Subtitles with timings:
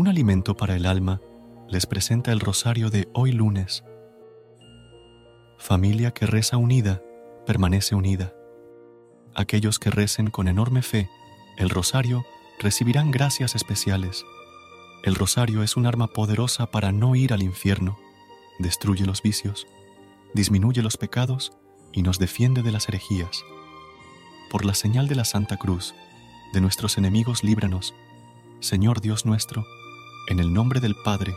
[0.00, 1.20] Un alimento para el alma
[1.68, 3.84] les presenta el rosario de hoy lunes.
[5.58, 7.02] Familia que reza unida,
[7.44, 8.32] permanece unida.
[9.34, 11.10] Aquellos que recen con enorme fe
[11.58, 12.24] el rosario
[12.60, 14.24] recibirán gracias especiales.
[15.04, 17.98] El rosario es un arma poderosa para no ir al infierno,
[18.58, 19.66] destruye los vicios,
[20.32, 21.52] disminuye los pecados
[21.92, 23.44] y nos defiende de las herejías.
[24.50, 25.94] Por la señal de la Santa Cruz,
[26.54, 27.94] de nuestros enemigos líbranos,
[28.60, 29.66] Señor Dios nuestro,
[30.28, 31.36] en el nombre del Padre,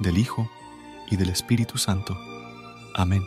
[0.00, 0.50] del Hijo
[1.10, 2.18] y del Espíritu Santo.
[2.94, 3.24] Amén.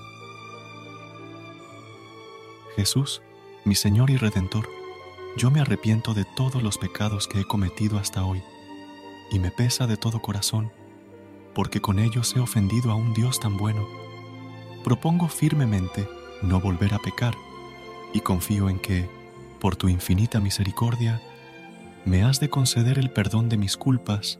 [2.76, 3.22] Jesús,
[3.64, 4.70] mi Señor y Redentor,
[5.38, 8.42] yo me arrepiento de todos los pecados que he cometido hasta hoy,
[9.32, 10.72] y me pesa de todo corazón,
[11.54, 13.88] porque con ellos he ofendido a un Dios tan bueno.
[14.84, 16.08] Propongo firmemente
[16.42, 17.36] no volver a pecar,
[18.14, 19.10] y confío en que,
[19.60, 21.22] por tu infinita misericordia,
[22.06, 24.40] me has de conceder el perdón de mis culpas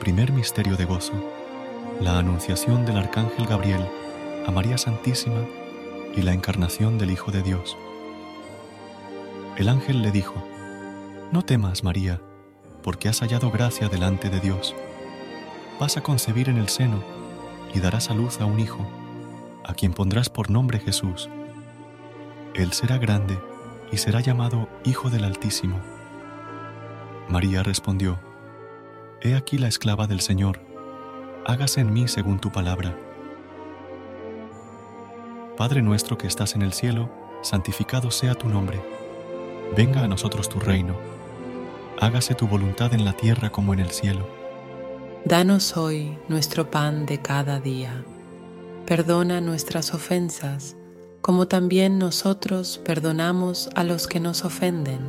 [0.00, 1.12] Primer misterio de gozo.
[2.00, 3.86] La anunciación del Arcángel Gabriel
[4.46, 5.44] a María Santísima
[6.16, 7.76] y la encarnación del Hijo de Dios.
[9.58, 10.42] El ángel le dijo,
[11.32, 12.18] No temas, María,
[12.82, 14.74] porque has hallado gracia delante de Dios.
[15.78, 17.04] Vas a concebir en el seno
[17.74, 18.88] y darás a luz a un hijo,
[19.66, 21.28] a quien pondrás por nombre Jesús.
[22.54, 23.38] Él será grande
[23.92, 25.78] y será llamado Hijo del Altísimo.
[27.28, 28.29] María respondió,
[29.22, 30.60] He aquí la esclava del Señor,
[31.44, 32.96] hágase en mí según tu palabra.
[35.58, 37.10] Padre nuestro que estás en el cielo,
[37.42, 38.80] santificado sea tu nombre.
[39.76, 40.96] Venga a nosotros tu reino.
[42.00, 44.26] Hágase tu voluntad en la tierra como en el cielo.
[45.26, 48.02] Danos hoy nuestro pan de cada día.
[48.86, 50.76] Perdona nuestras ofensas,
[51.20, 55.00] como también nosotros perdonamos a los que nos ofenden.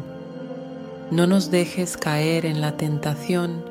[1.11, 3.70] No nos dejes caer en la tentación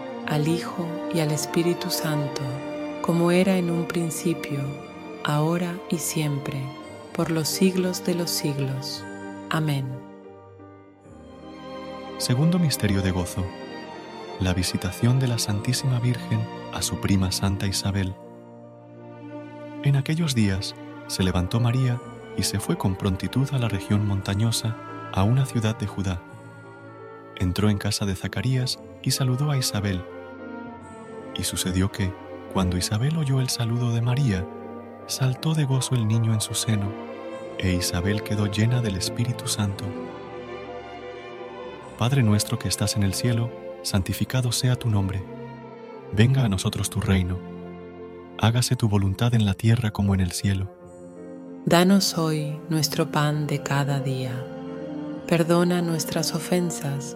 [0.27, 2.41] al Hijo y al Espíritu Santo,
[3.01, 4.59] como era en un principio,
[5.23, 6.61] ahora y siempre,
[7.13, 9.03] por los siglos de los siglos.
[9.49, 9.85] Amén.
[12.17, 13.45] Segundo Misterio de Gozo.
[14.39, 16.39] La visitación de la Santísima Virgen
[16.73, 18.15] a su prima Santa Isabel.
[19.83, 20.75] En aquellos días
[21.07, 21.99] se levantó María
[22.37, 24.77] y se fue con prontitud a la región montañosa,
[25.13, 26.21] a una ciudad de Judá
[27.41, 30.03] entró en casa de Zacarías y saludó a Isabel.
[31.35, 32.13] Y sucedió que,
[32.53, 34.45] cuando Isabel oyó el saludo de María,
[35.07, 36.91] saltó de gozo el niño en su seno,
[37.57, 39.85] e Isabel quedó llena del Espíritu Santo.
[41.97, 43.51] Padre nuestro que estás en el cielo,
[43.83, 45.23] santificado sea tu nombre.
[46.11, 47.39] Venga a nosotros tu reino.
[48.39, 50.67] Hágase tu voluntad en la tierra como en el cielo.
[51.65, 54.31] Danos hoy nuestro pan de cada día.
[55.27, 57.15] Perdona nuestras ofensas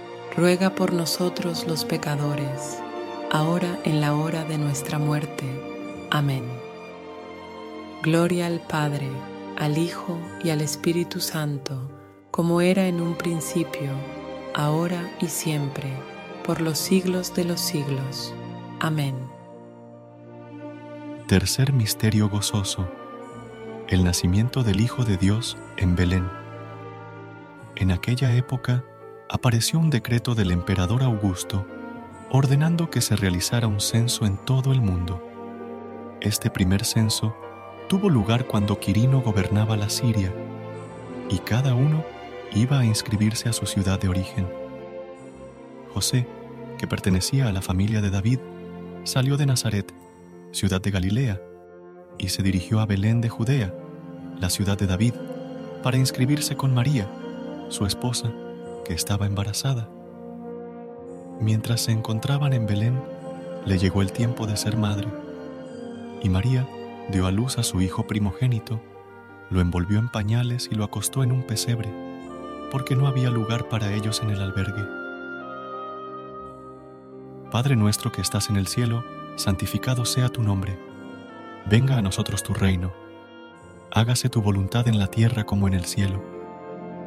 [0.35, 2.79] ruega por nosotros los pecadores,
[3.31, 5.45] ahora en la hora de nuestra muerte.
[6.09, 6.43] Amén.
[8.03, 9.09] Gloria al Padre
[9.61, 11.87] al Hijo y al Espíritu Santo,
[12.31, 13.91] como era en un principio,
[14.55, 15.93] ahora y siempre,
[16.43, 18.33] por los siglos de los siglos.
[18.79, 19.15] Amén.
[21.27, 22.89] Tercer Misterio Gozoso.
[23.87, 26.27] El nacimiento del Hijo de Dios en Belén.
[27.75, 28.83] En aquella época
[29.31, 31.65] apareció un decreto del emperador Augusto
[32.31, 35.25] ordenando que se realizara un censo en todo el mundo.
[36.19, 37.33] Este primer censo
[37.87, 40.33] tuvo lugar cuando Quirino gobernaba la Siria,
[41.29, 42.03] y cada uno
[42.53, 44.47] iba a inscribirse a su ciudad de origen.
[45.93, 46.27] José,
[46.77, 48.39] que pertenecía a la familia de David,
[49.05, 49.93] salió de Nazaret,
[50.51, 51.41] ciudad de Galilea,
[52.17, 53.73] y se dirigió a Belén de Judea,
[54.39, 55.13] la ciudad de David,
[55.83, 57.09] para inscribirse con María,
[57.69, 58.31] su esposa,
[58.83, 59.89] que estaba embarazada.
[61.39, 63.01] Mientras se encontraban en Belén,
[63.65, 65.07] le llegó el tiempo de ser madre,
[66.21, 66.67] y María
[67.09, 68.79] dio a luz a su hijo primogénito,
[69.49, 71.89] lo envolvió en pañales y lo acostó en un pesebre,
[72.71, 74.85] porque no había lugar para ellos en el albergue.
[77.51, 79.03] Padre nuestro que estás en el cielo,
[79.35, 80.79] santificado sea tu nombre.
[81.69, 82.93] Venga a nosotros tu reino.
[83.91, 86.23] Hágase tu voluntad en la tierra como en el cielo.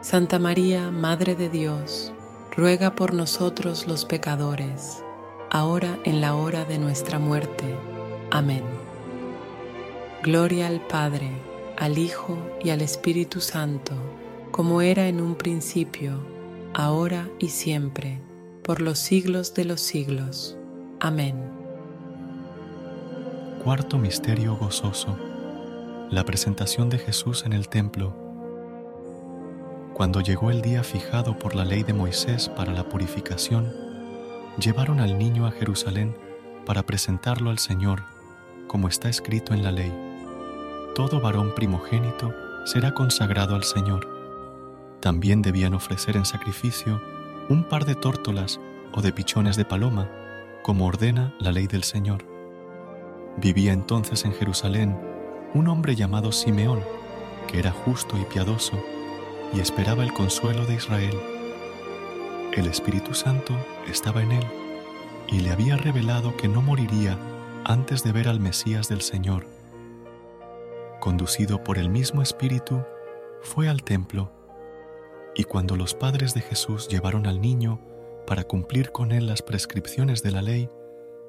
[0.00, 2.12] Santa María, Madre de Dios,
[2.56, 5.02] ruega por nosotros los pecadores,
[5.50, 7.64] ahora en la hora de nuestra muerte.
[8.30, 8.62] Amén.
[10.22, 11.32] Gloria al Padre,
[11.76, 13.92] al Hijo y al Espíritu Santo,
[14.52, 16.12] como era en un principio,
[16.74, 18.20] ahora y siempre,
[18.62, 20.56] por los siglos de los siglos.
[21.00, 21.34] Amén.
[23.64, 25.18] Cuarto Misterio Gozoso.
[26.08, 28.27] La presentación de Jesús en el templo
[29.98, 33.74] cuando llegó el día fijado por la ley de Moisés para la purificación,
[34.56, 36.16] llevaron al niño a Jerusalén
[36.64, 38.04] para presentarlo al Señor,
[38.68, 39.92] como está escrito en la ley.
[40.94, 42.32] Todo varón primogénito
[42.64, 44.08] será consagrado al Señor.
[45.00, 47.02] También debían ofrecer en sacrificio
[47.48, 48.60] un par de tórtolas
[48.92, 50.08] o de pichones de paloma,
[50.62, 52.24] como ordena la ley del Señor.
[53.36, 54.96] Vivía entonces en Jerusalén
[55.54, 56.84] un hombre llamado Simeón,
[57.48, 58.80] que era justo y piadoso,
[59.52, 61.18] y esperaba el consuelo de Israel.
[62.52, 63.54] El Espíritu Santo
[63.86, 64.46] estaba en él
[65.28, 67.18] y le había revelado que no moriría
[67.64, 69.46] antes de ver al Mesías del Señor.
[71.00, 72.82] Conducido por el mismo Espíritu,
[73.42, 74.32] fue al templo
[75.34, 77.80] y cuando los padres de Jesús llevaron al niño
[78.26, 80.68] para cumplir con él las prescripciones de la ley,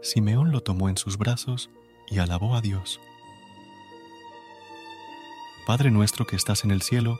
[0.02, 1.70] Simeón lo tomó en sus brazos
[2.08, 3.00] y alabó a Dios.
[5.68, 7.20] Padre nuestro que estás en el cielo,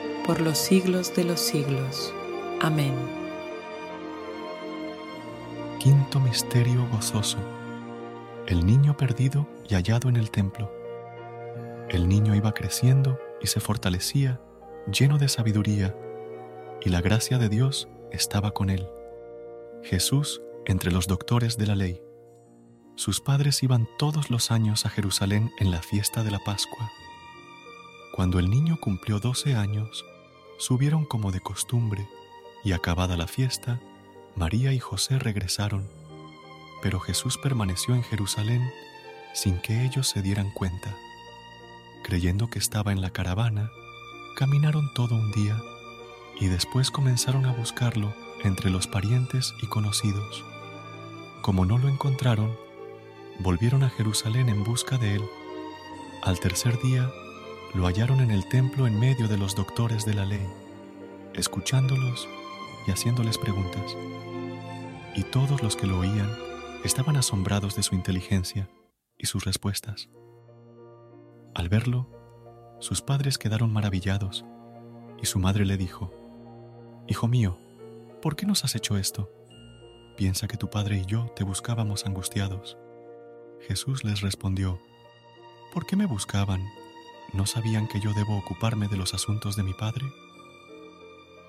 [0.25, 2.13] por los siglos de los siglos.
[2.61, 2.93] Amén.
[5.79, 7.39] Quinto Misterio Gozoso.
[8.45, 10.71] El niño perdido y hallado en el templo.
[11.89, 14.39] El niño iba creciendo y se fortalecía,
[14.91, 15.95] lleno de sabiduría
[16.81, 18.87] y la gracia de Dios estaba con él.
[19.83, 22.01] Jesús entre los doctores de la ley.
[22.95, 26.91] Sus padres iban todos los años a Jerusalén en la fiesta de la Pascua.
[28.11, 30.05] Cuando el niño cumplió doce años,
[30.57, 32.07] subieron como de costumbre,
[32.63, 33.79] y acabada la fiesta,
[34.35, 35.87] María y José regresaron,
[36.81, 38.71] pero Jesús permaneció en Jerusalén
[39.33, 40.95] sin que ellos se dieran cuenta.
[42.03, 43.71] Creyendo que estaba en la caravana,
[44.35, 45.57] caminaron todo un día
[46.39, 50.43] y después comenzaron a buscarlo entre los parientes y conocidos.
[51.41, 52.57] Como no lo encontraron,
[53.39, 55.23] volvieron a Jerusalén en busca de él.
[56.23, 57.11] Al tercer día,
[57.73, 60.45] lo hallaron en el templo en medio de los doctores de la ley,
[61.33, 62.27] escuchándolos
[62.85, 63.95] y haciéndoles preguntas.
[65.15, 66.29] Y todos los que lo oían
[66.83, 68.69] estaban asombrados de su inteligencia
[69.17, 70.09] y sus respuestas.
[71.55, 72.09] Al verlo,
[72.79, 74.43] sus padres quedaron maravillados
[75.21, 76.13] y su madre le dijo,
[77.07, 77.57] Hijo mío,
[78.21, 79.31] ¿por qué nos has hecho esto?
[80.17, 82.77] Piensa que tu padre y yo te buscábamos angustiados.
[83.61, 84.79] Jesús les respondió,
[85.73, 86.61] ¿por qué me buscaban?
[87.33, 90.11] ¿No sabían que yo debo ocuparme de los asuntos de mi padre?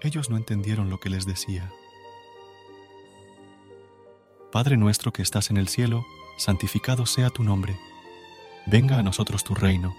[0.00, 1.72] Ellos no entendieron lo que les decía.
[4.52, 6.04] Padre nuestro que estás en el cielo,
[6.38, 7.78] santificado sea tu nombre.
[8.66, 9.94] Venga a nosotros tu reino.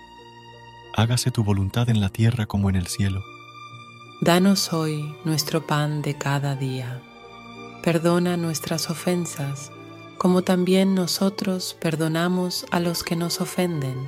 [0.95, 3.23] Hágase tu voluntad en la tierra como en el cielo.
[4.21, 7.01] Danos hoy nuestro pan de cada día.
[7.81, 9.71] Perdona nuestras ofensas,
[10.17, 14.07] como también nosotros perdonamos a los que nos ofenden.